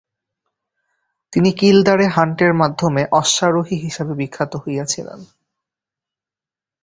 তিনি 1.33 1.49
কিলদারে 1.51 2.05
হান্টের 2.07 2.53
মাধ্যমে 2.53 3.01
অশ্বারোহী 3.11 3.75
হিসাবে 3.75 4.13
বিখ্যাত 4.15 4.53
হয়েছিলেন। 4.55 5.19